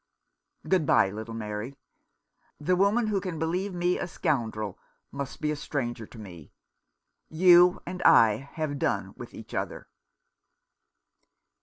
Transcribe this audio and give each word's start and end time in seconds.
Good 0.67 0.87
bye, 0.87 1.11
little 1.11 1.35
Mary. 1.35 1.77
The 2.59 2.75
woman 2.75 3.05
who 3.05 3.21
can 3.21 3.37
believe 3.37 3.75
me 3.75 3.99
a 3.99 4.07
scoundrel 4.07 4.79
must 5.11 5.41
be 5.41 5.51
a 5.51 5.55
stranger 5.55 6.07
to 6.07 6.17
me. 6.17 6.51
You 7.29 7.83
and 7.85 8.01
I 8.01 8.37
have 8.53 8.79
done 8.79 9.13
with 9.15 9.35
each 9.35 9.53
other." 9.53 9.89